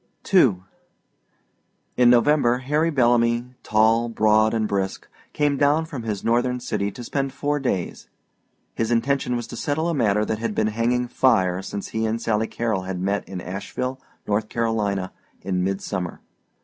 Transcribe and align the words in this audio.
II 0.33 0.63
In 1.95 2.09
November 2.09 2.57
Harry 2.57 2.89
Bellamy, 2.89 3.53
tall, 3.61 4.09
broad, 4.09 4.51
and 4.51 4.67
brisk, 4.67 5.07
came 5.31 5.57
down 5.57 5.85
from 5.85 6.01
his 6.01 6.23
Northern 6.23 6.59
city 6.59 6.89
to 6.93 7.03
spend 7.03 7.31
four 7.31 7.59
days. 7.59 8.09
His 8.73 8.89
intention 8.89 9.35
was 9.35 9.45
to 9.45 9.55
settle 9.55 9.89
a 9.89 9.93
matter 9.93 10.25
that 10.25 10.39
had 10.39 10.55
been 10.55 10.69
hanging 10.73 11.07
fire 11.07 11.61
since 11.61 11.89
he 11.89 12.07
and 12.07 12.19
Sally 12.19 12.47
Carrol 12.47 12.81
had 12.81 12.99
met 12.99 13.29
in 13.29 13.41
Asheville, 13.41 14.01
North 14.25 14.49
Carolina, 14.49 15.11
in 15.43 15.63
midsummer. 15.63 16.19